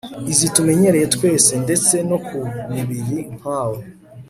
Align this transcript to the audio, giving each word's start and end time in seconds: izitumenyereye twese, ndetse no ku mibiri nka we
izitumenyereye 0.31 1.05
twese, 1.15 1.53
ndetse 1.65 1.95
no 2.09 2.17
ku 2.27 2.39
mibiri 2.73 3.17
nka 3.37 3.61
we 3.71 3.81